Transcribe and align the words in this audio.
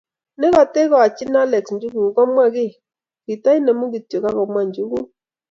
Negategochini 0.39 1.37
Alex 1.43 1.65
njuguk 1.73 2.11
komwa 2.15 2.45
kiy, 2.55 2.71
katainemu 3.25 3.83
kityo 3.93 4.17
agomwa"njukuk" 4.29 5.07